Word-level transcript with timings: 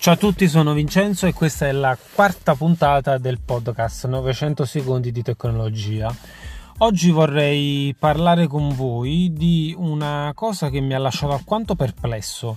Ciao 0.00 0.14
a 0.14 0.16
tutti, 0.16 0.48
sono 0.48 0.72
Vincenzo 0.72 1.26
e 1.26 1.34
questa 1.34 1.66
è 1.66 1.72
la 1.72 1.94
quarta 2.14 2.54
puntata 2.54 3.18
del 3.18 3.38
podcast 3.38 4.06
900 4.06 4.64
secondi 4.64 5.12
di 5.12 5.20
tecnologia. 5.20 6.10
Oggi 6.78 7.10
vorrei 7.10 7.94
parlare 7.98 8.46
con 8.46 8.74
voi 8.74 9.30
di 9.30 9.74
una 9.76 10.32
cosa 10.34 10.70
che 10.70 10.80
mi 10.80 10.94
ha 10.94 10.98
lasciato 10.98 11.34
alquanto 11.34 11.74
perplesso 11.74 12.56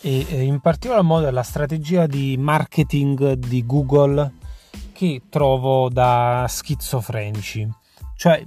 e 0.00 0.42
in 0.42 0.58
particolar 0.58 1.04
modo 1.04 1.28
è 1.28 1.30
la 1.30 1.44
strategia 1.44 2.08
di 2.08 2.36
marketing 2.36 3.34
di 3.34 3.64
Google 3.64 4.32
che 4.92 5.22
trovo 5.28 5.90
da 5.90 6.44
schizofrenici. 6.48 7.72
Cioè, 8.16 8.42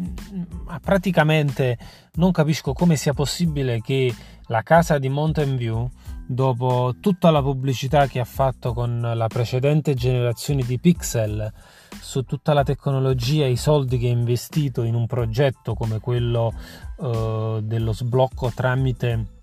praticamente 0.82 1.78
non 2.16 2.34
capisco 2.34 2.74
come 2.74 2.98
sia 2.98 3.14
possibile 3.14 3.80
che 3.80 4.14
la 4.48 4.64
casa 4.64 4.98
di 4.98 5.08
Mountain 5.08 5.56
View 5.56 5.90
dopo 6.26 6.96
tutta 7.00 7.32
la 7.32 7.42
pubblicità 7.42 8.08
che 8.08 8.20
ha 8.20 8.26
fatto 8.26 8.74
con 8.74 9.12
la 9.14 9.28
precedente 9.28 9.94
generazione 9.94 10.64
di 10.64 10.80
Pixel 10.80 11.52
su 12.00 12.24
tutta 12.24 12.54
la 12.54 12.64
tecnologia 12.64 13.46
e 13.46 13.52
i 13.52 13.58
soldi 13.58 13.98
che 13.98 14.08
ha 14.08 14.12
investito 14.12 14.84
in 14.84 14.96
un 14.96 15.06
progetto 15.06 15.74
come 15.74 16.00
quello 16.00 16.54
uh, 16.98 17.60
dello 17.62 17.94
sblocco 17.94 18.52
tramite 18.54 19.42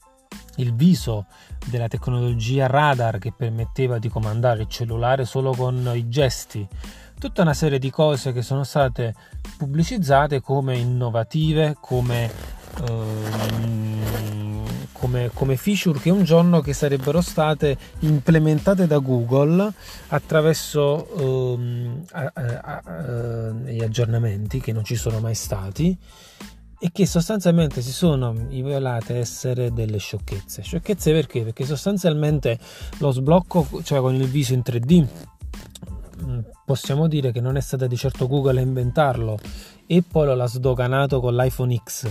il 0.56 0.74
viso 0.74 1.26
della 1.66 1.88
tecnologia 1.88 2.66
radar 2.66 3.18
che 3.18 3.32
permetteva 3.32 3.98
di 3.98 4.08
comandare 4.08 4.62
il 4.62 4.68
cellulare 4.68 5.24
solo 5.24 5.52
con 5.52 5.90
i 5.94 6.08
gesti 6.08 6.66
tutta 7.18 7.42
una 7.42 7.54
serie 7.54 7.78
di 7.78 7.90
cose 7.90 8.32
che 8.32 8.42
sono 8.42 8.64
state 8.64 9.14
pubblicizzate 9.56 10.40
come 10.40 10.76
innovative 10.76 11.76
come 11.80 12.30
uh, 12.80 13.89
come, 15.00 15.30
come 15.32 15.56
feature 15.56 15.98
che 15.98 16.10
un 16.10 16.24
giorno 16.24 16.60
che 16.60 16.74
sarebbero 16.74 17.22
state 17.22 17.76
implementate 18.00 18.86
da 18.86 18.98
Google 18.98 19.72
attraverso 20.08 21.08
um, 21.16 22.04
a, 22.12 22.30
a, 22.34 22.82
a, 22.84 23.50
gli 23.64 23.82
aggiornamenti 23.82 24.60
che 24.60 24.72
non 24.72 24.84
ci 24.84 24.96
sono 24.96 25.18
mai 25.18 25.34
stati 25.34 25.96
e 26.78 26.90
che 26.92 27.06
sostanzialmente 27.06 27.80
si 27.80 27.92
sono 27.92 28.34
rivelate 28.50 29.16
essere 29.16 29.72
delle 29.72 29.96
sciocchezze. 29.96 30.62
Sciocchezze 30.62 31.12
perché? 31.12 31.44
Perché 31.44 31.64
sostanzialmente 31.64 32.58
lo 32.98 33.10
sblocco, 33.10 33.66
cioè 33.82 34.00
con 34.00 34.14
il 34.14 34.26
viso 34.26 34.52
in 34.52 34.62
3D, 34.62 35.06
mm, 36.24 36.38
possiamo 36.66 37.08
dire 37.08 37.32
che 37.32 37.40
non 37.40 37.56
è 37.56 37.60
stata 37.60 37.86
di 37.86 37.96
certo 37.96 38.26
Google 38.26 38.60
a 38.60 38.62
inventarlo, 38.62 39.38
Apple 39.88 40.34
l'ha 40.34 40.46
sdoganato 40.46 41.20
con 41.20 41.34
l'iPhone 41.34 41.80
X, 41.82 42.06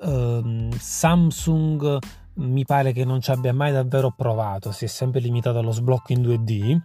um, 0.00 0.70
Samsung 0.78 1.98
mi 2.36 2.64
pare 2.64 2.92
che 2.92 3.04
non 3.04 3.20
ci 3.20 3.30
abbia 3.30 3.52
mai 3.52 3.72
davvero 3.72 4.12
provato, 4.16 4.72
si 4.72 4.84
è 4.84 4.88
sempre 4.88 5.20
limitato 5.20 5.58
allo 5.58 5.72
sblocco 5.72 6.12
in 6.12 6.22
2D 6.22 6.80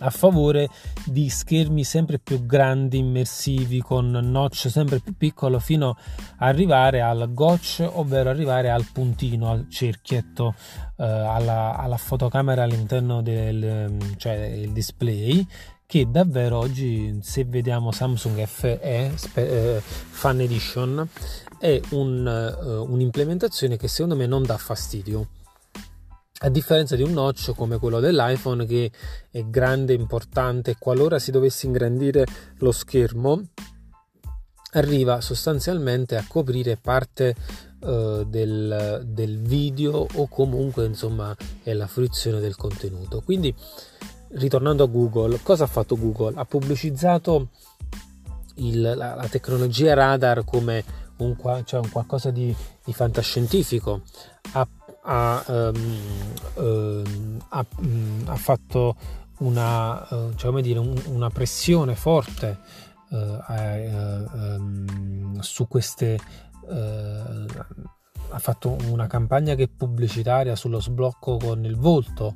a 0.00 0.10
favore 0.10 0.68
di 1.04 1.28
schermi 1.28 1.82
sempre 1.84 2.18
più 2.18 2.46
grandi, 2.46 2.98
immersivi, 2.98 3.80
con 3.80 4.10
notch 4.10 4.68
sempre 4.70 5.00
più 5.00 5.16
piccolo 5.16 5.58
fino 5.58 5.96
ad 6.36 6.48
arrivare 6.48 7.00
al 7.00 7.32
gotch, 7.32 7.84
ovvero 7.94 8.30
arrivare 8.30 8.70
al 8.70 8.86
puntino, 8.92 9.50
al 9.50 9.68
cerchietto, 9.68 10.54
eh, 10.96 11.04
alla, 11.04 11.76
alla, 11.76 11.96
fotocamera 11.96 12.62
all'interno 12.62 13.22
del 13.22 14.14
cioè 14.16 14.68
display 14.70 15.46
che 15.90 16.06
davvero 16.10 16.58
oggi 16.58 17.18
se 17.22 17.46
vediamo 17.46 17.92
Samsung 17.92 18.44
FE 18.44 18.78
eh, 18.78 19.80
Fan 19.80 20.38
Edition 20.38 21.08
è 21.58 21.80
un, 21.92 22.26
uh, 22.26 22.92
un'implementazione 22.92 23.78
che 23.78 23.88
secondo 23.88 24.14
me 24.14 24.26
non 24.26 24.42
dà 24.42 24.58
fastidio 24.58 25.28
a 26.40 26.50
differenza 26.50 26.94
di 26.94 27.02
un 27.02 27.12
notch 27.12 27.54
come 27.54 27.78
quello 27.78 28.00
dell'iPhone 28.00 28.66
che 28.66 28.92
è 29.30 29.42
grande, 29.46 29.94
importante, 29.94 30.76
qualora 30.78 31.18
si 31.18 31.30
dovesse 31.30 31.64
ingrandire 31.64 32.26
lo 32.58 32.70
schermo, 32.70 33.46
arriva 34.72 35.22
sostanzialmente 35.22 36.16
a 36.16 36.24
coprire 36.28 36.76
parte 36.76 37.34
uh, 37.80 38.24
del, 38.24 39.04
del, 39.06 39.38
video 39.38 40.06
o 40.12 40.28
comunque 40.28 40.84
insomma 40.84 41.34
è 41.62 41.72
la 41.72 41.86
fruizione 41.86 42.40
del 42.40 42.56
contenuto. 42.56 43.22
Quindi 43.22 43.54
ritornando 44.30 44.84
a 44.84 44.86
Google, 44.86 45.40
cosa 45.42 45.64
ha 45.64 45.68
fatto 45.68 45.96
Google? 45.96 46.34
Ha 46.36 46.44
pubblicizzato 46.44 47.48
il, 48.56 48.80
la, 48.80 49.14
la 49.14 49.28
tecnologia 49.28 49.94
radar 49.94 50.44
come 50.44 50.84
un, 51.18 51.36
cioè 51.64 51.80
un 51.80 51.90
qualcosa 51.90 52.30
di, 52.30 52.54
di 52.84 52.92
fantascientifico, 52.92 54.02
ha, 54.52 54.68
ha, 55.02 55.44
um, 55.46 55.98
um, 56.54 57.38
ha, 57.48 57.66
um, 57.78 58.22
ha, 58.26 58.36
fatto 58.36 58.96
una, 59.38 60.06
uh, 60.10 60.34
cioè 60.34 60.60
dire, 60.60 60.78
un, 60.78 61.00
una 61.06 61.30
pressione 61.30 61.94
forte 61.94 62.58
uh, 63.10 63.16
uh, 63.16 65.40
su 65.40 65.66
queste 65.66 66.18
ha 68.30 68.38
fatto 68.38 68.76
una 68.90 69.06
campagna 69.06 69.54
che 69.54 69.68
pubblicitaria 69.68 70.54
sullo 70.54 70.80
sblocco 70.80 71.38
con 71.38 71.64
il 71.64 71.76
volto 71.76 72.34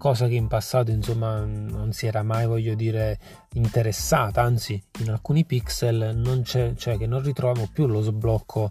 cosa 0.00 0.26
che 0.28 0.34
in 0.34 0.48
passato 0.48 0.90
insomma 0.90 1.44
non 1.44 1.92
si 1.92 2.06
era 2.06 2.22
mai 2.22 2.46
voglio 2.46 2.74
dire 2.74 3.18
interessata 3.52 4.40
anzi 4.40 4.82
in 5.00 5.10
alcuni 5.10 5.44
pixel 5.44 6.16
non 6.16 6.40
c'è 6.40 6.72
cioè 6.74 6.96
che 6.96 7.06
non 7.06 7.22
ritroviamo 7.22 7.68
più 7.70 7.86
lo 7.86 8.00
sblocco 8.00 8.70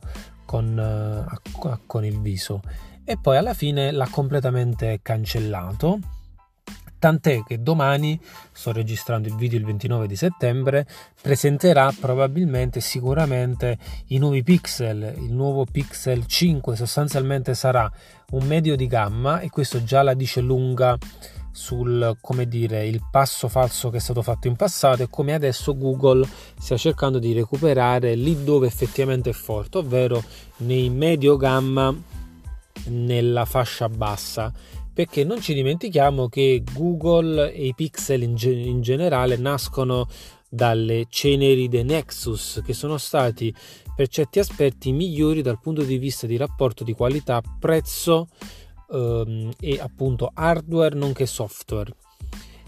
con, 0.49 1.29
uh, 1.61 1.77
con 1.85 2.03
il 2.03 2.19
viso. 2.19 2.61
E 3.03 3.19
poi 3.21 3.37
alla 3.37 3.53
fine 3.53 3.91
l'ha 3.91 4.07
completamente 4.09 4.99
cancellato 5.03 5.99
tant'è 6.99 7.43
che 7.43 7.61
domani, 7.61 8.19
sto 8.51 8.71
registrando 8.71 9.27
il 9.27 9.35
video 9.35 9.57
il 9.57 9.65
29 9.65 10.05
di 10.05 10.15
settembre, 10.15 10.85
presenterà 11.21 11.91
probabilmente 11.99 12.81
sicuramente 12.81 13.77
i 14.07 14.17
nuovi 14.17 14.43
pixel, 14.43 15.15
il 15.17 15.33
nuovo 15.33 15.65
Pixel 15.65 16.25
5 16.25 16.75
sostanzialmente 16.75 17.55
sarà 17.55 17.89
un 18.31 18.45
medio 18.45 18.75
di 18.75 18.85
gamma 18.85 19.39
e 19.39 19.49
questo 19.49 19.83
già 19.83 20.03
la 20.03 20.13
dice 20.13 20.41
lunga 20.41 20.97
sul 21.51 22.17
come 22.21 22.47
dire 22.47 22.85
il 22.85 23.01
passo 23.09 23.47
falso 23.47 23.89
che 23.89 23.97
è 23.97 23.99
stato 23.99 24.21
fatto 24.21 24.47
in 24.47 24.55
passato 24.55 25.03
e 25.03 25.09
come 25.09 25.33
adesso 25.33 25.75
Google 25.75 26.27
stia 26.59 26.77
cercando 26.77 27.19
di 27.19 27.33
recuperare 27.33 28.15
lì 28.15 28.43
dove 28.43 28.67
effettivamente 28.67 29.31
è 29.31 29.33
forte, 29.33 29.79
ovvero 29.79 30.23
nei 30.57 30.89
medio 30.89 31.37
gamma 31.37 31.93
nella 32.85 33.45
fascia 33.45 33.89
bassa 33.89 34.53
perché 34.99 35.23
non 35.23 35.39
ci 35.39 35.53
dimentichiamo 35.53 36.27
che 36.27 36.61
Google 36.73 37.53
e 37.53 37.67
i 37.67 37.73
pixel 37.73 38.21
in, 38.21 38.35
ge- 38.35 38.51
in 38.51 38.81
generale 38.81 39.37
nascono 39.37 40.09
dalle 40.49 41.05
ceneri 41.07 41.69
dei 41.69 41.85
Nexus 41.85 42.61
che 42.65 42.73
sono 42.73 42.97
stati 42.97 43.55
per 43.95 44.09
certi 44.09 44.39
aspetti 44.39 44.91
migliori 44.91 45.41
dal 45.41 45.57
punto 45.57 45.83
di 45.83 45.97
vista 45.97 46.27
di 46.27 46.35
rapporto 46.35 46.83
di 46.83 46.91
qualità 46.91 47.41
prezzo 47.61 48.27
ehm, 48.91 49.53
e 49.61 49.79
appunto 49.79 50.31
hardware 50.33 50.95
nonché 50.95 51.25
software. 51.25 51.95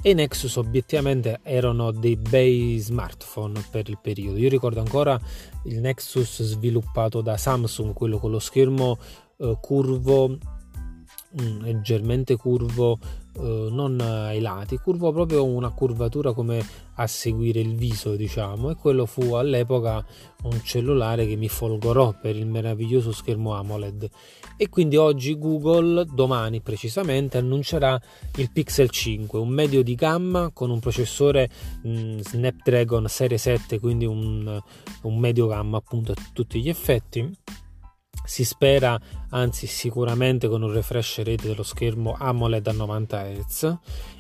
E 0.02 0.12
i 0.12 0.14
Nexus 0.14 0.56
obiettivamente 0.56 1.42
erano 1.44 1.92
dei 1.92 2.16
bei 2.16 2.78
smartphone 2.78 3.62
per 3.70 3.90
il 3.90 4.00
periodo. 4.02 4.38
Io 4.38 4.48
ricordo 4.48 4.80
ancora 4.80 5.20
il 5.66 5.82
Nexus 5.82 6.44
sviluppato 6.44 7.20
da 7.20 7.36
Samsung 7.36 7.92
quello 7.92 8.20
con 8.20 8.32
lo 8.32 8.40
schermo 8.40 8.98
eh, 9.36 9.58
curvo 9.60 10.38
mm, 11.40 11.62
leggermente 11.62 12.36
curvo 12.36 13.00
eh, 13.34 13.68
non 13.72 14.00
ai 14.02 14.42
lati, 14.42 14.78
curvo 14.78 15.12
proprio 15.14 15.46
una 15.46 15.70
curvatura 15.70 16.34
come 16.34 16.64
a 16.96 17.08
seguire 17.08 17.62
il 17.62 17.76
viso, 17.76 18.16
diciamo, 18.16 18.70
e 18.70 18.76
quello 18.76 19.06
fu 19.06 19.34
all'epoca 19.34 20.06
un 20.44 20.62
cellulare 20.64 21.26
che 21.26 21.36
mi 21.36 21.48
folgorò 21.48 22.14
per 22.20 22.36
il 22.36 22.46
meraviglioso 22.46 23.12
schermo 23.12 23.54
AMOLED. 23.56 24.10
E 24.58 24.70
quindi 24.70 24.98
oggi 24.98 25.38
Google, 25.38 26.06
domani 26.14 26.62
precisamente, 26.62 27.38
annuncerà 27.38 28.00
il 28.36 28.52
Pixel 28.52 28.90
5, 28.90 29.40
un 29.40 29.50
medio 29.50 29.82
di 29.82 29.96
gamma 29.96 30.52
con 30.54 30.70
un 30.70 30.80
processore 30.80 31.50
mh, 31.84 31.90
mm, 31.90 32.20
Snapdragon 32.20 33.08
Serie 33.08 33.38
7, 33.38 33.80
quindi 33.80 34.06
un, 34.06 34.62
un 35.04 35.18
medio 35.18 35.48
gamma 35.48 35.78
appunto 35.78 36.12
a 36.12 36.16
tutti 36.34 36.62
gli 36.62 36.70
effetti 36.70 37.30
si 38.24 38.44
spera, 38.44 39.00
anzi 39.30 39.68
sicuramente 39.68 40.48
con 40.48 40.62
un 40.62 40.72
refresh 40.72 41.18
rate 41.24 41.48
dello 41.48 41.64
schermo 41.64 42.16
AMOLED 42.18 42.68
a 42.68 42.72
90 42.72 43.24
Hz 43.24 43.78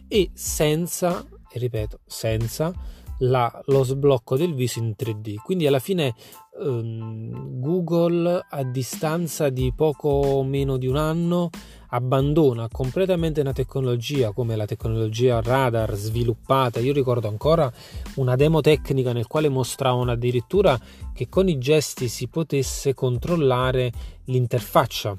e 0.07 0.29
senza, 0.33 1.25
e 1.49 1.59
ripeto, 1.59 1.99
senza 2.05 2.73
la, 3.19 3.61
lo 3.65 3.83
sblocco 3.83 4.35
del 4.35 4.53
viso 4.53 4.79
in 4.79 4.93
3D. 4.97 5.35
Quindi 5.35 5.67
alla 5.67 5.79
fine 5.79 6.13
ehm, 6.59 7.59
Google 7.59 8.45
a 8.49 8.63
distanza 8.63 9.49
di 9.49 9.71
poco 9.75 10.43
meno 10.43 10.77
di 10.77 10.87
un 10.87 10.97
anno 10.97 11.49
abbandona 11.93 12.67
completamente 12.69 13.41
una 13.41 13.53
tecnologia 13.53 14.31
come 14.31 14.55
la 14.55 14.65
tecnologia 14.65 15.41
radar 15.41 15.95
sviluppata. 15.95 16.79
Io 16.79 16.93
ricordo 16.93 17.27
ancora 17.27 17.71
una 18.15 18.35
demo 18.35 18.61
tecnica 18.61 19.13
nel 19.13 19.27
quale 19.27 19.49
mostravano 19.49 20.11
addirittura 20.11 20.79
che 21.13 21.29
con 21.29 21.47
i 21.47 21.57
gesti 21.57 22.07
si 22.07 22.27
potesse 22.27 22.93
controllare 22.93 23.91
l'interfaccia 24.25 25.17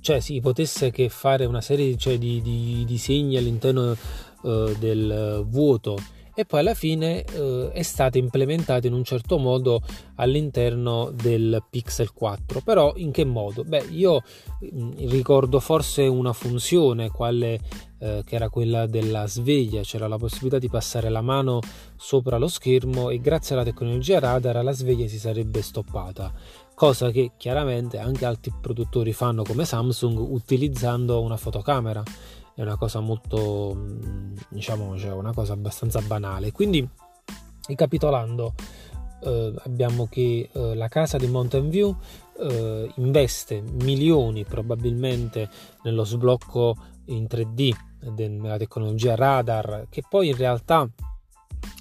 cioè 0.00 0.18
si 0.20 0.40
potesse 0.40 0.90
fare 1.08 1.44
una 1.44 1.60
serie 1.60 1.96
cioè, 1.96 2.18
di, 2.18 2.42
di, 2.42 2.84
disegni 2.84 3.36
all'interno 3.36 3.96
uh, 4.42 4.74
del 4.76 5.44
vuoto 5.46 5.96
e 6.38 6.44
poi 6.44 6.60
alla 6.60 6.74
fine 6.74 7.24
uh, 7.34 7.68
è 7.72 7.82
stata 7.82 8.16
implementata 8.16 8.86
in 8.86 8.92
un 8.92 9.02
certo 9.02 9.38
modo 9.38 9.82
all'interno 10.14 11.10
del 11.12 11.64
Pixel 11.68 12.12
4 12.12 12.60
però 12.60 12.92
in 12.94 13.10
che 13.10 13.24
modo? 13.24 13.64
beh 13.64 13.86
io 13.90 14.22
mm, 14.72 14.92
ricordo 15.08 15.58
forse 15.58 16.02
una 16.02 16.32
funzione 16.32 17.10
quale 17.10 17.58
uh, 17.98 18.22
che 18.22 18.36
era 18.36 18.50
quella 18.50 18.86
della 18.86 19.26
sveglia 19.26 19.80
c'era 19.80 20.06
la 20.06 20.16
possibilità 20.16 20.60
di 20.60 20.68
passare 20.68 21.08
la 21.08 21.22
mano 21.22 21.58
sopra 21.96 22.38
lo 22.38 22.46
schermo 22.46 23.10
e 23.10 23.18
grazie 23.18 23.56
alla 23.56 23.64
tecnologia 23.64 24.20
radar 24.20 24.62
la 24.62 24.70
sveglia 24.70 25.08
si 25.08 25.18
sarebbe 25.18 25.60
stoppata 25.60 26.32
cosa 26.78 27.10
che 27.10 27.32
chiaramente 27.36 27.98
anche 27.98 28.24
altri 28.24 28.52
produttori 28.60 29.12
fanno 29.12 29.42
come 29.42 29.64
Samsung 29.64 30.16
utilizzando 30.16 31.20
una 31.20 31.36
fotocamera. 31.36 32.04
È 32.58 32.62
una 32.62 32.76
cosa 32.76 32.98
molto, 32.98 33.72
mm, 33.72 34.36
diciamo, 34.48 34.98
cioè 34.98 35.12
una 35.12 35.32
cosa 35.32 35.52
abbastanza 35.52 36.00
banale. 36.00 36.50
Quindi, 36.50 36.86
ricapitolando, 37.68 38.52
eh, 39.22 39.54
abbiamo 39.62 40.08
che 40.08 40.50
eh, 40.52 40.74
la 40.74 40.88
casa 40.88 41.18
di 41.18 41.28
Mountain 41.28 41.68
View 41.68 41.94
eh, 42.40 42.90
investe 42.96 43.60
milioni 43.60 44.42
probabilmente 44.42 45.48
nello 45.84 46.02
sblocco 46.02 46.74
in 47.06 47.28
3D 47.30 47.76
della 48.12 48.56
tecnologia 48.56 49.14
radar, 49.14 49.86
che 49.88 50.02
poi 50.08 50.26
in 50.26 50.36
realtà 50.36 50.88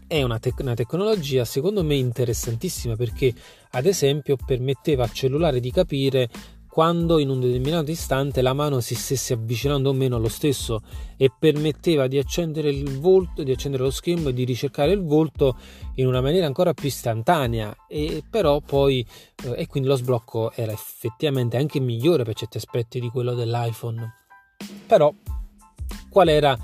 è 0.05 0.21
una, 0.21 0.37
tec- 0.37 0.59
una, 0.59 0.75
tecnologia 0.75 1.43
secondo 1.43 1.83
me 1.83 1.95
interessantissima 1.95 2.95
perché 2.95 3.33
ad 3.71 3.87
esempio 3.87 4.37
permetteva 4.45 5.05
al 5.05 5.11
cellulare 5.11 5.59
di 5.59 5.71
capire 5.71 6.29
quando 6.77 7.17
in 7.17 7.29
un 7.29 7.39
determinato 7.39 7.89
istante 7.89 8.43
la 8.43 8.53
mano 8.53 8.81
si 8.81 8.93
stesse 8.93 9.33
avvicinando 9.33 9.89
o 9.89 9.93
meno 9.93 10.17
allo 10.17 10.27
stesso 10.27 10.83
e 11.17 11.31
permetteva 11.35 12.05
di 12.05 12.19
accendere 12.19 12.69
il 12.69 12.99
volto, 12.99 13.41
di 13.41 13.49
accendere 13.49 13.81
lo 13.81 13.89
schermo 13.89 14.29
e 14.29 14.33
di 14.33 14.43
ricercare 14.43 14.91
il 14.91 15.03
volto 15.03 15.57
in 15.95 16.05
una 16.05 16.21
maniera 16.21 16.45
ancora 16.45 16.75
più 16.75 16.87
istantanea. 16.87 17.75
E 17.89 18.23
però 18.29 18.61
poi 18.61 19.03
eh, 19.43 19.55
e 19.57 19.65
quindi 19.65 19.89
lo 19.89 19.95
sblocco 19.95 20.51
era 20.51 20.71
effettivamente 20.71 21.57
anche 21.57 21.79
migliore 21.79 22.21
per 22.21 22.35
certi 22.35 22.57
aspetti 22.57 22.99
di 22.99 23.09
quello 23.09 23.33
dell'iPhone. 23.33 24.13
Però 24.85 25.11
qual 26.11 26.27
era 26.27 26.55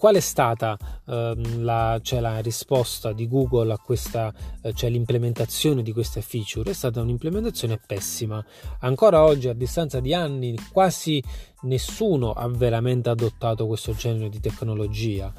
Qual 0.00 0.14
è 0.14 0.20
stata 0.20 0.78
ehm, 1.08 1.62
la, 1.62 2.00
cioè 2.02 2.20
la, 2.20 2.38
risposta 2.40 3.12
di 3.12 3.28
Google 3.28 3.74
a 3.74 3.76
questa, 3.76 4.32
eh, 4.62 4.72
cioè 4.72 4.88
l'implementazione 4.88 5.82
di 5.82 5.92
queste 5.92 6.22
feature? 6.22 6.70
È 6.70 6.72
stata 6.72 7.02
un'implementazione 7.02 7.78
pessima. 7.86 8.42
Ancora 8.78 9.22
oggi, 9.22 9.48
a 9.48 9.52
distanza 9.52 10.00
di 10.00 10.14
anni, 10.14 10.58
quasi 10.72 11.22
nessuno 11.64 12.32
ha 12.32 12.48
veramente 12.48 13.10
adottato 13.10 13.66
questo 13.66 13.92
genere 13.92 14.30
di 14.30 14.40
tecnologia 14.40 15.30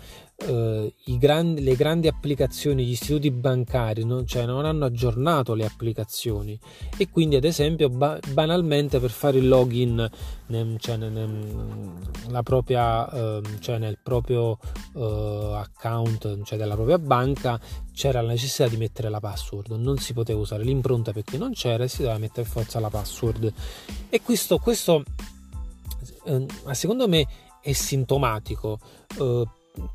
eh, 0.48 0.94
grandi, 1.18 1.62
le 1.62 1.76
grandi 1.76 2.08
applicazioni, 2.08 2.86
gli 2.86 2.92
istituti 2.92 3.32
bancari 3.32 4.04
non, 4.04 4.26
cioè, 4.26 4.46
non, 4.46 4.66
hanno 4.66 4.86
aggiornato 4.86 5.54
le 5.54 5.66
applicazioni. 5.66 6.60
E 6.98 7.10
quindi 7.10 7.36
ad 7.36 7.44
esempio 7.44 7.90
ba- 7.90 8.20
banalmente 8.30 9.00
per 9.00 9.12
fare 9.12 9.38
il 9.38 9.48
login 9.48 10.10
nel, 10.48 10.78
cioè, 10.80 10.98
nel, 10.98 12.40
propria, 12.44 13.10
eh, 13.12 13.42
cioè 13.60 13.78
nel 13.78 13.98
proprio 14.02 14.58
eh, 14.96 15.52
account 15.56 16.44
cioè 16.44 16.58
della 16.58 16.76
propria 16.76 17.00
banca 17.00 17.60
c'era 17.94 18.22
la 18.22 18.30
necessità 18.30 18.68
di 18.68 18.78
mettere 18.78 19.10
la 19.10 19.20
password. 19.20 19.72
Non 19.72 19.98
si 19.98 20.14
poteva 20.14 20.40
usare 20.40 20.64
l'impronta 20.64 21.12
perché 21.12 21.38
non 21.38 21.54
c'era 21.54 21.84
e 21.84 21.88
si 21.88 22.02
doveva 22.02 22.18
mettere 22.18 22.48
forza 22.48 22.80
la 22.80 22.90
password. 22.90 23.54
E 24.10 24.22
questo, 24.22 24.58
questo 24.58 25.04
eh, 26.26 26.46
secondo 26.72 27.08
me 27.08 27.28
è 27.62 27.72
sintomatico 27.74 28.80
eh, 29.20 29.46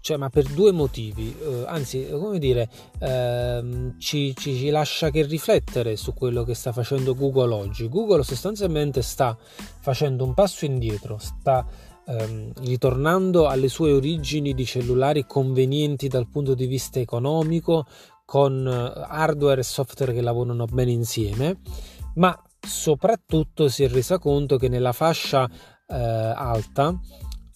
cioè, 0.00 0.16
ma 0.16 0.28
per 0.30 0.44
due 0.44 0.72
motivi, 0.72 1.36
eh, 1.38 1.64
anzi, 1.66 2.06
come 2.10 2.38
dire, 2.38 2.68
ehm, 2.98 3.98
ci, 3.98 4.34
ci, 4.36 4.56
ci, 4.56 4.70
lascia 4.70 5.10
che 5.10 5.24
riflettere 5.24 5.96
su 5.96 6.14
quello 6.14 6.44
che 6.44 6.54
sta 6.54 6.72
facendo 6.72 7.14
Google 7.14 7.52
oggi. 7.54 7.88
Google 7.88 8.22
sostanzialmente 8.22 9.02
sta 9.02 9.36
facendo 9.80 10.24
un 10.24 10.32
passo 10.32 10.64
indietro, 10.64 11.18
sta 11.18 11.66
ehm, 12.06 12.52
ritornando 12.62 13.48
alle 13.48 13.68
sue 13.68 13.92
origini 13.92 14.54
di 14.54 14.64
cellulari 14.64 15.26
convenienti 15.26 16.08
dal 16.08 16.28
punto 16.28 16.54
di 16.54 16.66
vista 16.66 16.98
economico, 16.98 17.86
con 18.24 18.66
eh, 18.66 19.04
hardware 19.08 19.60
e 19.60 19.64
software 19.64 20.12
che 20.12 20.22
lavorano 20.22 20.64
bene 20.64 20.90
insieme, 20.90 21.60
ma 22.14 22.36
soprattutto 22.60 23.68
si 23.68 23.84
è 23.84 23.88
resa 23.88 24.18
conto 24.18 24.56
che 24.56 24.68
nella 24.68 24.92
fascia 24.92 25.48
eh, 25.88 25.94
alta 25.94 26.98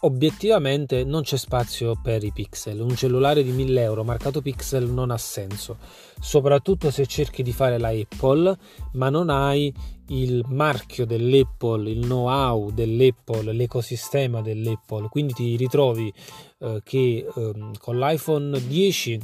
obiettivamente 0.01 1.05
non 1.05 1.23
c'è 1.23 1.37
spazio 1.37 1.99
per 2.01 2.25
i 2.25 2.33
pixel. 2.33 2.81
Un 2.81 2.95
cellulare 2.95 3.43
di 3.43 3.51
1000 3.51 3.83
euro 3.83 4.05
marcato 4.05 4.41
pixel 4.41 4.89
non 4.89 5.11
ha 5.11 5.19
senso, 5.19 5.79
soprattutto 6.21 6.91
se 6.91 7.07
cerchi 7.07 7.43
di 7.43 7.53
fare 7.53 7.79
la 7.79 7.89
Apple, 7.89 8.57
ma 8.93 9.11
non 9.11 9.31
hai 9.31 9.73
il 10.09 10.45
marchio 10.49 11.07
dell'Apple, 11.07 11.91
il 11.91 12.01
know-how 12.01 12.71
dell'Apple, 12.71 13.53
l'ecosistema 13.53 14.41
dell'Apple. 14.41 15.09
Quindi 15.09 15.33
ti 15.35 15.57
ritrovi 15.57 16.13
eh, 16.59 16.81
che 16.83 17.27
eh, 17.35 17.53
con 17.79 17.99
l'iPhone 17.99 18.67
10 18.67 19.21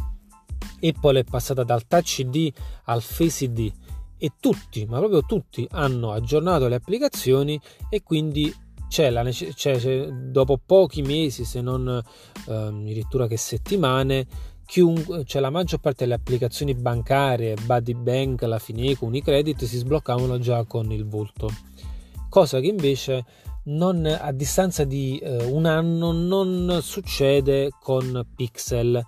Apple 0.83 1.21
è 1.21 1.25
passata 1.25 1.65
dal 1.65 1.87
Touch 1.87 2.19
ID 2.19 2.53
al 2.85 3.03
Face 3.03 3.45
ID 3.45 3.73
e 4.19 4.33
tutti, 4.41 4.85
ma 4.87 4.99
proprio 4.99 5.23
tutti, 5.23 5.67
hanno 5.73 6.13
aggiornato 6.13 6.69
le 6.69 6.77
applicazioni 6.77 7.61
e 7.91 8.03
quindi 8.03 8.53
c'è, 8.89 9.11
la, 9.11 9.25
c'è 9.25 10.09
dopo 10.09 10.61
pochi 10.65 11.03
mesi, 11.03 11.45
se 11.45 11.61
non 11.61 11.89
eh, 11.89 12.53
addirittura 12.53 13.27
che 13.27 13.37
settimane, 13.37 14.27
chiunque, 14.65 15.25
cioè 15.25 15.41
la 15.41 15.51
maggior 15.51 15.81
parte 15.81 16.05
delle 16.05 16.15
applicazioni 16.15 16.75
bancarie, 16.75 17.57
Buddy 17.65 17.95
Bank, 17.95 18.43
la 18.43 18.59
Fineco, 18.59 19.07
Unicredit 19.07 19.65
si 19.65 19.79
sbloccavano 19.79 20.39
già 20.39 20.65
con 20.65 20.91
il 20.93 21.07
volto, 21.07 21.51
cosa 22.29 22.61
che 22.61 22.67
invece 22.67 23.25
non, 23.65 24.07
a 24.07 24.31
distanza 24.33 24.85
di 24.85 25.19
eh, 25.19 25.45
un 25.45 25.67
anno 25.67 26.13
non 26.13 26.79
succede 26.83 27.71
con 27.81 28.25
Pixel. 28.35 29.05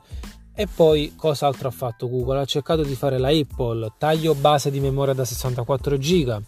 E 0.54 0.66
poi 0.66 1.12
cosa 1.14 1.46
altro 1.46 1.68
ha 1.68 1.70
fatto 1.70 2.08
Google? 2.08 2.40
Ha 2.40 2.44
cercato 2.44 2.82
di 2.82 2.96
fare 2.96 3.16
la 3.18 3.28
Apple, 3.28 3.92
taglio 3.96 4.34
base 4.34 4.72
di 4.72 4.80
memoria 4.80 5.14
da 5.14 5.24
64 5.24 5.96
GB 5.96 6.42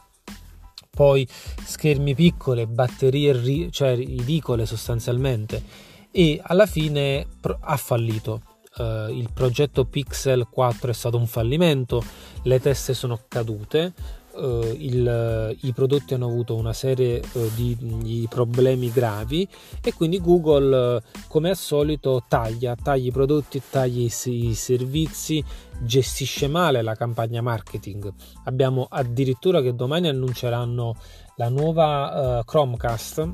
poi 1.00 1.26
schermi 1.64 2.14
piccole, 2.14 2.66
batterie 2.66 3.32
ri- 3.32 3.72
cioè 3.72 3.96
ridicole 3.96 4.66
sostanzialmente 4.66 5.62
e 6.10 6.38
alla 6.42 6.66
fine 6.66 7.26
pro- 7.40 7.56
ha 7.58 7.78
fallito. 7.78 8.42
Uh, 8.76 9.08
il 9.08 9.30
progetto 9.32 9.86
Pixel 9.86 10.46
4 10.50 10.90
è 10.90 10.92
stato 10.92 11.16
un 11.16 11.26
fallimento, 11.26 12.04
le 12.42 12.60
teste 12.60 12.92
sono 12.92 13.18
cadute, 13.28 13.94
uh, 14.32 14.74
il, 14.78 15.56
i 15.60 15.72
prodotti 15.72 16.14
hanno 16.14 16.26
avuto 16.26 16.54
una 16.54 16.72
serie 16.72 17.22
uh, 17.32 17.50
di, 17.54 17.76
di, 17.78 18.26
problemi 18.28 18.90
gravi 18.90 19.48
e 19.82 19.92
quindi 19.94 20.20
Google 20.20 21.02
come 21.28 21.50
al 21.50 21.56
solito 21.56 22.24
taglia, 22.28 22.74
taglia 22.74 23.08
i 23.08 23.12
prodotti, 23.12 23.62
taglia 23.68 24.00
i, 24.00 24.54
servizi, 24.54 25.44
gestisce 25.80 26.48
male 26.48 26.82
la 26.82 26.94
campagna 26.94 27.40
marketing. 27.40 28.12
Abbiamo 28.44 28.86
addirittura 28.88 29.60
che 29.60 29.74
domani 29.74 30.08
annunceranno 30.08 30.94
la 31.36 31.48
nuova 31.48 32.38
uh, 32.38 32.44
Chromecast 32.44 33.28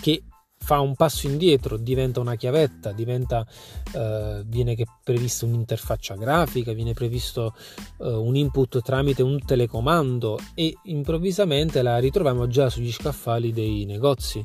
che 0.00 0.22
fa 0.66 0.80
un 0.80 0.96
passo 0.96 1.28
indietro, 1.28 1.76
diventa 1.76 2.18
una 2.18 2.34
chiavetta, 2.34 2.90
diventa, 2.90 3.46
uh, 3.92 4.42
viene 4.44 4.74
prevista 5.04 5.46
un'interfaccia 5.46 6.16
grafica, 6.16 6.72
viene 6.72 6.92
previsto 6.92 7.54
uh, 7.98 8.06
un 8.08 8.34
input 8.34 8.82
tramite 8.82 9.22
un 9.22 9.38
telecomando 9.44 10.36
e 10.54 10.76
improvvisamente 10.86 11.82
la 11.82 11.98
ritroviamo 11.98 12.48
già 12.48 12.68
sugli 12.68 12.90
scaffali 12.90 13.52
dei 13.52 13.84
negozi. 13.84 14.44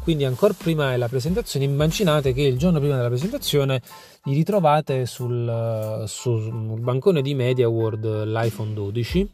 Quindi 0.00 0.24
ancora 0.24 0.54
prima 0.56 0.90
della 0.90 1.08
presentazione 1.08 1.64
immaginate 1.64 2.32
che 2.32 2.42
il 2.42 2.58
giorno 2.58 2.78
prima 2.78 2.94
della 2.94 3.08
presentazione 3.08 3.82
li 4.22 4.34
ritrovate 4.34 5.04
sul, 5.04 6.04
sul 6.06 6.80
bancone 6.80 7.22
di 7.22 7.34
Media 7.34 7.68
World 7.68 8.22
l'iPhone 8.22 8.72
12 8.72 9.30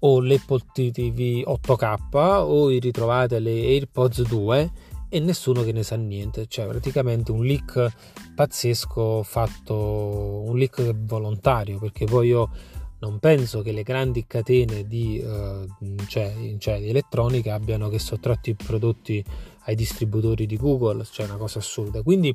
o 0.00 0.20
l'Apple 0.20 0.60
TV 0.72 1.44
8K 1.46 2.14
o 2.14 2.68
ritrovate 2.68 3.38
le 3.38 3.50
AirPods 3.50 4.22
2 4.22 4.70
e 5.16 5.20
nessuno 5.20 5.62
che 5.62 5.72
ne 5.72 5.82
sa 5.82 5.96
niente, 5.96 6.44
cioè 6.46 6.66
praticamente 6.66 7.32
un 7.32 7.42
leak 7.42 7.90
pazzesco 8.34 9.22
fatto, 9.22 10.42
un 10.44 10.58
leak 10.58 10.92
volontario 10.94 11.78
perché 11.78 12.04
poi 12.04 12.28
io 12.28 12.50
non 12.98 13.18
penso 13.18 13.62
che 13.62 13.72
le 13.72 13.82
grandi 13.82 14.26
catene 14.26 14.86
di, 14.86 15.18
uh, 15.24 15.66
cioè, 16.06 16.34
cioè 16.58 16.80
di 16.80 16.90
elettronica 16.90 17.54
abbiano 17.54 17.88
che 17.88 17.98
sottratto 17.98 18.50
i 18.50 18.54
prodotti 18.54 19.24
ai 19.64 19.74
distributori 19.74 20.44
di 20.44 20.58
Google, 20.58 21.02
cioè 21.10 21.24
una 21.24 21.36
cosa 21.36 21.60
assurda. 21.60 22.02
Quindi 22.02 22.34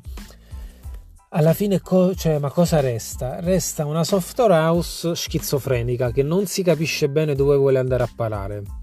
alla 1.28 1.54
fine 1.54 1.80
co- 1.80 2.16
cioè, 2.16 2.38
ma 2.38 2.50
cosa 2.50 2.80
resta? 2.80 3.38
Resta 3.38 3.86
una 3.86 4.02
software 4.02 4.54
house 4.54 5.14
schizofrenica 5.14 6.10
che 6.10 6.24
non 6.24 6.46
si 6.46 6.64
capisce 6.64 7.08
bene 7.08 7.36
dove 7.36 7.56
vuole 7.56 7.78
andare 7.78 8.02
a 8.02 8.10
parare. 8.14 8.81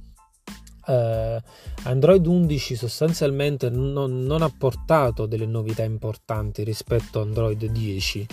Eh, 0.89 1.41
Android 1.83 2.25
11 2.25 2.75
sostanzialmente 2.75 3.69
non, 3.69 4.23
non, 4.23 4.41
ha 4.41 4.51
portato 4.55 5.27
delle 5.27 5.45
novità 5.45 5.83
importanti 5.83 6.63
rispetto 6.63 7.19
a 7.19 7.23
Android 7.23 7.63
10 7.63 8.27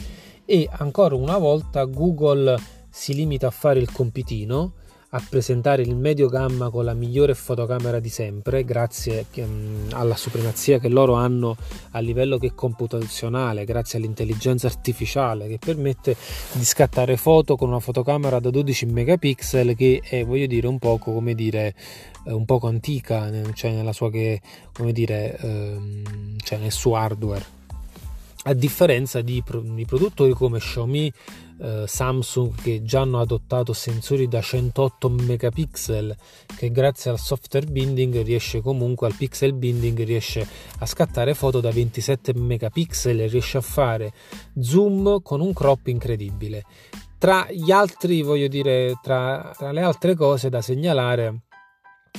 e 0.44 0.68
ancora 0.70 1.14
una 1.14 1.38
volta 1.38 1.84
Google 1.84 2.58
si 2.88 3.14
limita 3.14 3.48
a 3.48 3.50
fare 3.50 3.78
il 3.78 3.92
compitino 3.92 4.72
a 5.10 5.22
presentare 5.28 5.82
il 5.82 5.94
medio 5.94 6.28
gamma 6.28 6.68
con 6.70 6.84
la 6.84 6.94
migliore 6.94 7.34
fotocamera 7.34 8.00
di 8.00 8.08
sempre 8.08 8.64
grazie 8.64 9.26
mm, 9.40 9.90
alla 9.92 10.16
supremazia 10.16 10.78
che 10.78 10.88
loro 10.88 11.14
hanno 11.14 11.56
a 11.92 12.00
livello 12.00 12.38
che 12.38 12.54
computazionale 12.54 13.64
grazie 13.64 13.98
all'intelligenza 13.98 14.66
artificiale 14.66 15.46
che 15.46 15.58
permette 15.58 16.16
di 16.52 16.64
scattare 16.64 17.16
foto 17.16 17.56
con 17.56 17.68
una 17.68 17.80
fotocamera 17.80 18.40
da 18.40 18.50
12 18.50 18.86
megapixel 18.86 19.76
che 19.76 20.02
è 20.02 20.24
voglio 20.24 20.46
dire 20.46 20.66
un 20.66 20.78
poco 20.78 21.12
come 21.12 21.34
dire 21.34 21.74
un 22.24 22.44
poco 22.44 22.66
antica 22.66 23.30
cioè 23.52 23.70
nella 23.70 23.92
sua 23.92 24.10
che 24.10 24.40
come 24.72 24.92
dire 24.92 25.38
ehm, 25.38 26.36
cioè 26.38 26.58
nel 26.58 26.72
suo 26.72 26.96
hardware 26.96 27.55
a 28.46 28.54
differenza 28.54 29.22
di, 29.22 29.42
di 29.62 29.84
produttori 29.84 30.32
come 30.32 30.58
Xiaomi 30.58 31.12
eh, 31.58 31.84
Samsung 31.86 32.54
che 32.62 32.82
già 32.82 33.00
hanno 33.00 33.20
adottato 33.20 33.72
sensori 33.72 34.28
da 34.28 34.40
108 34.40 35.08
megapixel 35.08 36.16
che 36.56 36.70
grazie 36.70 37.10
al 37.10 37.18
software 37.18 37.66
binding 37.66 38.22
riesce 38.22 38.60
comunque 38.60 39.08
al 39.08 39.14
pixel 39.14 39.52
binding 39.52 40.04
riesce 40.04 40.46
a 40.78 40.86
scattare 40.86 41.34
foto 41.34 41.60
da 41.60 41.70
27 41.70 42.34
megapixel 42.34 43.20
e 43.20 43.26
riesce 43.26 43.58
a 43.58 43.62
fare 43.62 44.12
zoom 44.60 45.22
con 45.22 45.40
un 45.40 45.52
crop 45.52 45.88
incredibile. 45.88 46.64
Tra 47.18 47.46
gli 47.50 47.72
altri 47.72 48.22
voglio 48.22 48.46
dire 48.46 48.98
tra, 49.02 49.52
tra 49.56 49.72
le 49.72 49.80
altre 49.80 50.14
cose 50.14 50.50
da 50.50 50.60
segnalare 50.60 51.45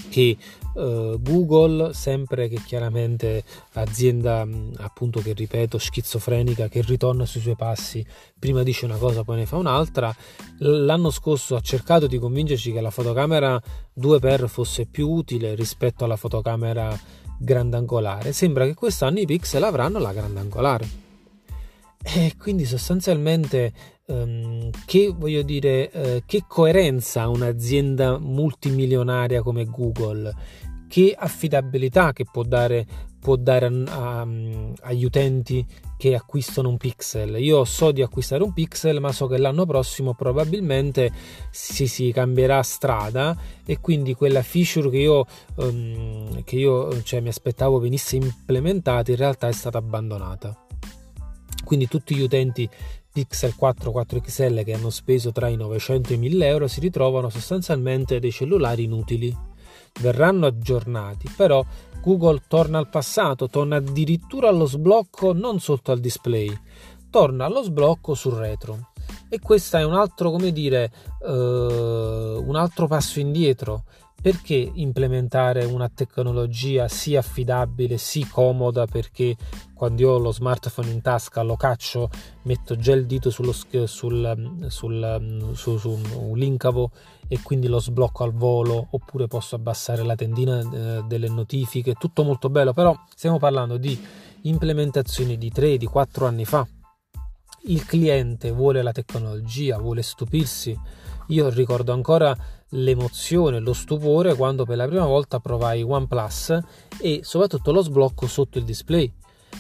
che 0.10 0.38
uh, 0.74 1.20
Google, 1.22 1.94
sempre 1.94 2.48
che 2.48 2.62
chiaramente 2.66 3.44
azienda 3.74 4.48
appunto 4.78 5.22
che 5.22 5.34
ripeto 5.34 5.78
schizofrenica 5.78 6.68
che 6.68 6.82
ritorna 6.82 7.26
sui 7.26 7.42
suoi 7.42 7.56
passi, 7.56 8.06
prima 8.38 8.64
dice 8.64 8.86
una 8.86 8.98
cosa 8.98 9.24
poi 9.24 9.38
ne 9.38 9.46
fa 9.46 9.58
un'altra, 9.58 10.16
l'anno 10.60 11.10
scorso 11.10 11.56
ha 11.56 11.62
cercato 11.62 12.08
di 12.08 12.18
convincerci 12.18 12.72
che 12.72 12.82
la 12.82 12.92
fotocamera 12.92 13.62
2x 14.00 14.48
fosse 14.48 14.86
più 14.86 15.10
utile 15.10 15.56
rispetto 15.56 16.06
alla 16.06 16.18
fotocamera 16.18 16.98
grandangolare, 17.40 18.34
sembra 18.34 18.66
che 18.66 18.74
quest'anno 18.74 19.20
i 19.20 19.26
pixel 19.26 19.64
avranno 19.64 20.00
la 20.00 20.14
grandangolare. 20.14 21.07
E 22.16 22.36
quindi 22.38 22.64
sostanzialmente 22.64 23.74
um, 24.08 24.70
che 24.86 25.14
voglio 25.14 25.42
dire, 25.42 25.92
uh, 25.94 26.22
che 26.26 26.46
coerenza 26.48 27.24
ha 27.24 27.28
un'azienda 27.28 28.18
multimilionaria 28.18 29.42
come 29.42 29.66
Google, 29.66 30.34
che 30.88 31.14
affidabilità 31.18 32.14
che 32.14 32.24
può 32.24 32.44
dare, 32.44 32.88
può 33.20 33.36
dare 33.36 33.66
a, 33.66 34.22
a, 34.22 34.28
agli 34.84 35.04
utenti 35.04 35.66
che 35.98 36.16
acquistano 36.16 36.70
un 36.70 36.78
pixel. 36.78 37.44
Io 37.44 37.66
so 37.66 37.92
di 37.92 38.02
acquistare 38.02 38.42
un 38.42 38.54
pixel, 38.54 39.02
ma 39.02 39.12
so 39.12 39.28
che 39.28 39.38
l'anno 39.38 39.66
prossimo 39.66 40.14
probabilmente 40.14 41.12
si, 41.52 41.88
si 41.88 42.12
cambierà 42.14 42.64
strada 42.64 43.36
e 43.66 43.82
quindi 43.82 44.14
quella 44.14 44.44
feature 44.44 44.90
che 44.90 44.98
io, 44.98 45.26
um, 45.56 46.42
che 46.46 46.56
io 46.56 47.04
cioè, 47.04 47.20
mi 47.20 47.28
aspettavo 47.28 47.80
venisse 47.80 48.16
implementata 48.16 49.12
in 49.12 49.18
realtà 49.18 49.50
è 49.50 49.54
stata 49.54 49.78
abbandonata. 49.78 50.67
Quindi 51.68 51.90
tutti 51.90 52.16
gli 52.16 52.22
utenti 52.22 52.70
Pixel 53.12 53.56
4 53.56 53.92
4XL 53.92 54.64
che 54.64 54.72
hanno 54.72 54.90
speso 54.90 55.34
tra 55.34 55.50
i 55.50 55.58
900 55.58 56.12
e 56.12 56.16
i 56.16 56.18
1000 56.18 56.48
euro 56.48 56.68
si 56.70 56.80
ritrovano 56.80 57.28
sostanzialmente 57.28 58.22
dei 58.22 58.32
cellulari 58.32 58.86
inutili. 58.86 59.36
Verranno 60.00 60.46
aggiornati, 60.46 61.30
però 61.36 61.66
Google 62.02 62.44
torna 62.48 62.78
al 62.78 62.88
passato, 62.88 63.50
torna 63.50 63.76
addirittura 63.76 64.48
allo 64.48 64.66
sblocco 64.66 65.34
non 65.34 65.60
sotto 65.60 65.92
al 65.92 66.00
display, 66.00 66.58
torna 67.10 67.44
allo 67.44 67.64
sblocco 67.64 68.14
sul 68.14 68.36
retro. 68.36 68.92
E 69.28 69.42
questo 69.42 69.76
è 69.76 69.84
un 69.84 69.94
altro, 69.94 70.32
come 70.32 70.54
dire, 70.54 70.90
uh, 71.20 71.32
un 71.32 72.56
altro 72.56 72.88
passo 72.88 73.20
indietro 73.20 73.84
perché 74.28 74.72
implementare 74.74 75.64
una 75.64 75.88
tecnologia 75.88 76.90
sì 76.90 77.16
affidabile, 77.16 77.98
sì 77.98 78.28
comoda, 78.28 78.86
perché 78.86 79.38
quando 79.74 80.02
io 80.02 80.12
ho 80.12 80.18
lo 80.18 80.34
smartphone 80.34 80.90
in 80.90 81.00
tasca 81.00 81.44
lo 81.44 81.56
caccio, 81.56 82.10
metto 82.42 82.76
già 82.76 82.92
il 82.92 83.06
dito 83.06 83.30
sullo, 83.30 83.54
sul, 83.54 84.66
sul, 84.68 85.52
su, 85.54 85.78
su 85.78 86.00
un 86.18 86.38
linkavo 86.38 86.92
e 87.30 87.40
quindi 87.42 87.68
lo 87.68 87.80
sblocco 87.80 88.26
al 88.26 88.34
volo, 88.34 88.88
oppure 88.90 89.28
posso 89.28 89.56
abbassare 89.56 90.04
la 90.04 90.16
tendina 90.16 90.60
eh, 90.60 91.04
delle 91.08 91.30
notifiche, 91.30 91.94
tutto 91.94 92.26
molto 92.26 92.50
bello, 92.50 92.74
però 92.74 92.94
stiamo 93.16 93.38
parlando 93.40 93.78
di 93.78 93.98
implementazioni 94.42 95.38
di 95.38 95.50
3, 95.50 95.78
di 95.78 95.86
4 95.86 96.26
anni 96.26 96.44
fa. 96.44 96.68
Il 97.68 97.86
cliente 97.86 98.52
vuole 98.52 98.82
la 98.82 98.92
tecnologia, 98.92 99.78
vuole 99.78 100.02
stupirsi. 100.02 100.78
Io 101.28 101.50
ricordo 101.50 101.92
ancora 101.92 102.36
l'emozione, 102.70 103.60
lo 103.60 103.74
stupore 103.74 104.36
quando 104.36 104.66
per 104.66 104.78
la 104.78 104.88
prima 104.88 105.06
volta 105.06 105.40
provai 105.40 105.82
OnePlus 105.84 106.60
e 107.00 107.20
soprattutto 107.24 107.72
lo 107.72 107.82
sblocco 107.82 108.28
sotto 108.28 108.58
il 108.58 108.64
display. 108.64 109.12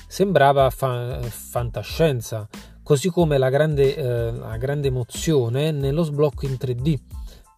Sembrava 0.07 0.69
fa- 0.69 1.19
fantascienza, 1.21 2.47
così 2.83 3.09
come 3.09 3.37
la 3.37 3.49
grande, 3.49 3.95
eh, 3.95 4.31
la 4.31 4.57
grande 4.57 4.87
emozione 4.87 5.71
nello 5.71 6.03
sblocco 6.03 6.45
in 6.45 6.57
3D 6.57 6.99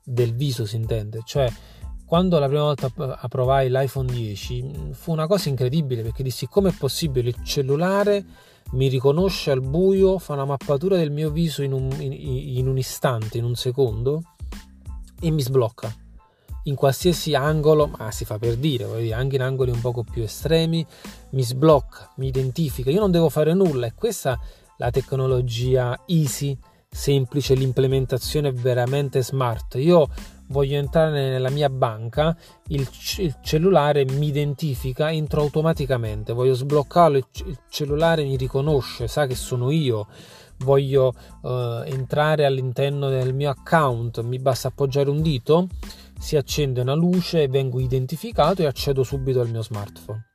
del 0.03 0.33
viso 0.33 0.65
si 0.65 0.75
intende, 0.75 1.21
cioè 1.23 1.51
quando 2.09 2.39
la 2.39 2.47
prima 2.47 2.63
volta 2.63 2.89
provai 3.27 3.69
l'iPhone 3.69 4.11
10 4.11 4.93
fu 4.93 5.11
una 5.11 5.27
cosa 5.27 5.47
incredibile 5.49 6.01
perché 6.01 6.23
dissi 6.23 6.47
come 6.47 6.69
è 6.69 6.73
possibile 6.75 7.29
il 7.29 7.43
cellulare 7.43 8.25
mi 8.71 8.87
riconosce 8.87 9.51
al 9.51 9.61
buio, 9.61 10.19
fa 10.19 10.33
una 10.33 10.45
mappatura 10.45 10.97
del 10.97 11.11
mio 11.11 11.31
viso 11.31 11.61
in 11.61 11.73
un, 11.73 11.89
in, 11.99 12.13
in 12.13 12.67
un 12.67 12.77
istante, 12.77 13.37
in 13.37 13.43
un 13.43 13.55
secondo 13.55 14.23
e 15.19 15.31
mi 15.31 15.41
sblocca 15.41 15.93
in 16.63 16.75
qualsiasi 16.75 17.33
angolo, 17.33 17.87
ma 17.87 18.11
si 18.11 18.25
fa 18.25 18.37
per 18.37 18.55
dire, 18.57 18.85
dire, 19.01 19.13
anche 19.13 19.35
in 19.35 19.41
angoli 19.41 19.71
un 19.71 19.81
poco 19.81 20.03
più 20.03 20.23
estremi, 20.23 20.85
mi 21.31 21.43
sblocca, 21.43 22.11
mi 22.17 22.27
identifica, 22.27 22.91
io 22.91 22.99
non 22.99 23.11
devo 23.11 23.29
fare 23.29 23.53
nulla 23.53 23.87
e 23.87 23.93
questa 23.95 24.33
è 24.33 24.37
la 24.77 24.91
tecnologia 24.91 25.99
easy, 26.05 26.57
semplice, 26.89 27.53
l'implementazione 27.53 28.51
veramente 28.51 29.21
smart. 29.23 29.75
Io 29.75 30.07
voglio 30.49 30.77
entrare 30.77 31.29
nella 31.29 31.49
mia 31.49 31.69
banca, 31.69 32.35
il, 32.67 32.87
il 33.17 33.35
cellulare 33.41 34.05
mi 34.05 34.27
identifica, 34.27 35.11
entro 35.11 35.41
automaticamente, 35.41 36.33
voglio 36.33 36.53
sbloccarlo, 36.53 37.17
il, 37.17 37.25
il 37.45 37.59
cellulare 37.69 38.23
mi 38.23 38.35
riconosce, 38.35 39.07
sa 39.07 39.25
che 39.25 39.35
sono 39.35 39.71
io 39.71 40.07
voglio 40.59 41.13
uh, 41.41 41.83
entrare 41.85 42.45
all'interno 42.45 43.09
del 43.09 43.33
mio 43.33 43.49
account, 43.49 44.21
mi 44.21 44.39
basta 44.39 44.69
appoggiare 44.69 45.09
un 45.09 45.21
dito, 45.21 45.67
si 46.19 46.35
accende 46.35 46.81
una 46.81 46.95
luce, 46.95 47.47
vengo 47.47 47.79
identificato 47.79 48.61
e 48.61 48.65
accedo 48.65 49.03
subito 49.03 49.39
al 49.39 49.49
mio 49.49 49.61
smartphone. 49.61 50.25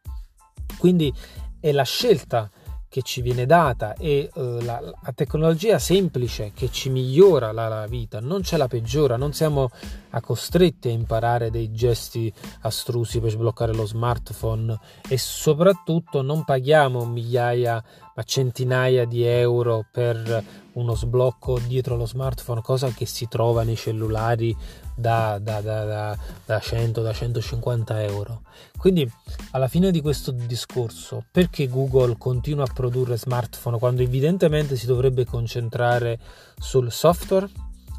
Quindi 0.78 1.12
è 1.60 1.72
la 1.72 1.82
scelta 1.82 2.50
che 2.94 3.02
ci 3.02 3.22
viene 3.22 3.44
data 3.44 3.94
e 3.94 4.30
uh, 4.34 4.60
la, 4.60 4.80
la, 4.80 5.12
tecnologia 5.16 5.80
semplice 5.80 6.52
che 6.54 6.70
ci 6.70 6.90
migliora 6.90 7.50
la, 7.50 7.66
la, 7.66 7.86
vita, 7.88 8.20
non 8.20 8.44
ce 8.44 8.56
la 8.56 8.68
peggiora, 8.68 9.16
non 9.16 9.32
siamo 9.32 9.68
a 10.10 10.20
costretti 10.20 10.86
a 10.86 10.92
imparare 10.92 11.50
dei 11.50 11.72
gesti 11.72 12.32
astrusi 12.60 13.18
per 13.18 13.30
sbloccare 13.30 13.74
lo 13.74 13.84
smartphone 13.84 14.78
e 15.08 15.18
soprattutto 15.18 16.22
non 16.22 16.44
paghiamo 16.44 17.04
migliaia 17.04 17.82
ma 18.14 18.22
centinaia 18.22 19.04
di 19.06 19.24
euro 19.24 19.84
per 19.90 20.44
uno 20.74 20.94
sblocco 20.94 21.58
dietro 21.58 21.96
lo 21.96 22.06
smartphone, 22.06 22.60
cosa 22.62 22.90
che 22.90 23.06
si 23.06 23.26
trova 23.26 23.64
nei 23.64 23.74
cellulari 23.74 24.56
da, 24.94 25.38
da, 25.40 25.60
da, 25.60 26.16
da 26.44 26.58
100, 26.58 27.02
da 27.02 27.12
150 27.12 28.02
euro. 28.02 28.42
Quindi 28.76 29.10
alla 29.52 29.68
fine 29.68 29.90
di 29.90 30.00
questo 30.00 30.30
discorso, 30.30 31.24
perché 31.30 31.68
Google 31.68 32.16
continua 32.18 32.64
a 32.64 32.72
produrre 32.72 33.16
smartphone 33.16 33.78
quando 33.78 34.02
evidentemente 34.02 34.76
si 34.76 34.86
dovrebbe 34.86 35.24
concentrare 35.24 36.18
sul 36.58 36.90
software? 36.92 37.48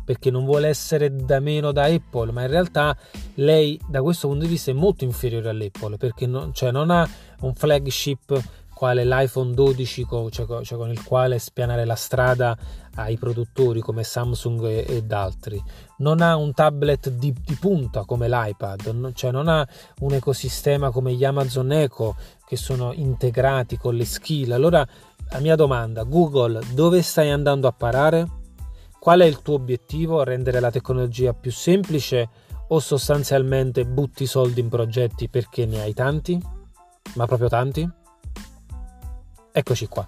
Perché 0.06 0.30
non 0.30 0.46
vuole 0.46 0.68
essere 0.68 1.16
da 1.16 1.40
meno 1.40 1.72
da 1.72 1.86
Apple, 1.86 2.32
ma 2.32 2.44
in 2.44 2.50
realtà 2.50 2.96
lei 3.36 3.80
da 3.88 4.04
questo 4.04 4.28
punto 4.28 4.44
di 4.44 4.52
vista 4.52 4.70
è 4.70 4.76
molto 4.76 5.04
inferiore 5.04 5.50
all'Apple 5.50 5.98
perché 5.98 6.28
non, 6.28 6.54
cioè 6.54 6.70
non 6.70 6.92
ha 6.92 7.10
un 7.40 7.56
flagship 7.56 8.40
quale 8.76 9.06
l'iPhone 9.06 9.54
12 9.54 10.06
cioè, 10.30 10.64
cioè 10.64 10.78
con 10.78 10.92
il 10.92 11.02
quale 11.02 11.40
spianare 11.40 11.86
la 11.86 11.96
strada 11.96 12.58
ai 12.96 13.18
produttori 13.18 13.80
come 13.80 14.04
Samsung 14.04 14.66
ed 14.66 15.12
altri. 15.14 15.62
Non 16.00 16.22
ha 16.22 16.36
un 16.36 16.54
tablet 16.54 17.10
di, 17.10 17.34
di 17.34 17.56
punta 17.56 18.04
come 18.04 18.28
l'iPad, 18.28 19.14
cioè 19.14 19.32
non 19.32 19.48
ha 19.48 19.66
un 20.02 20.14
ecosistema 20.14 20.92
come 20.92 21.14
gli 21.14 21.24
Amazon 21.24 21.72
Echo 21.72 22.16
che 22.46 22.58
sono 22.58 22.92
integrati 22.92 23.78
con 23.78 23.96
le 23.96 24.06
skill. 24.06 24.52
Allora 24.52 24.86
la 25.30 25.40
mia 25.40 25.56
domanda, 25.56 26.04
Google, 26.04 26.60
dove 26.74 27.02
stai 27.02 27.32
andando 27.32 27.68
a 27.68 27.72
parare? 27.72 28.28
Qual 29.00 29.22
è 29.22 29.26
il 29.26 29.42
tuo 29.42 29.56
obiettivo? 29.56 30.22
Rendere 30.24 30.60
la 30.60 30.72
tecnologia 30.72 31.34
più 31.34 31.52
semplice 31.52 32.30
o 32.68 32.80
sostanzialmente 32.80 33.86
butti 33.86 34.26
soldi 34.26 34.60
in 34.60 34.68
progetti 34.68 35.30
perché 35.30 35.66
ne 35.66 35.82
hai 35.82 35.94
tanti? 35.94 36.42
Ma 37.14 37.26
proprio 37.26 37.48
tanti? 37.48 38.04
Eccoci 39.58 39.88
qua. 39.88 40.06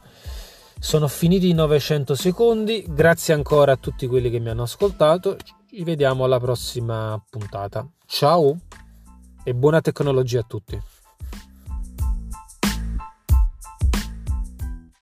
Sono 0.77 1.07
finiti 1.07 1.47
i 1.47 1.53
900 1.53 2.15
secondi, 2.15 2.83
grazie 2.85 3.33
ancora 3.33 3.71
a 3.71 3.77
tutti 3.77 4.05
quelli 4.05 4.29
che 4.29 4.39
mi 4.39 4.49
hanno 4.49 4.63
ascoltato, 4.63 5.37
ci 5.69 5.85
vediamo 5.85 6.25
alla 6.25 6.37
prossima 6.37 7.17
puntata. 7.29 7.87
Ciao 8.05 8.57
e 9.45 9.53
buona 9.53 9.79
tecnologia 9.79 10.41
a 10.41 10.45
tutti. 10.45 10.77